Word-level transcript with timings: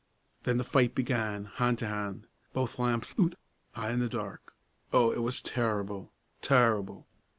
"Then 0.45 0.57
the 0.57 0.63
fight 0.63 0.95
began; 0.95 1.45
han' 1.45 1.75
to 1.75 1.85
han'; 1.85 2.25
both 2.53 2.79
lamps 2.79 3.13
oot; 3.19 3.35
a' 3.77 3.91
in 3.91 3.99
the 3.99 4.09
dark; 4.09 4.55
oh, 4.91 5.11
it 5.11 5.19
was 5.21 5.43
tarrible! 5.43 6.09
tarrible! 6.41 7.05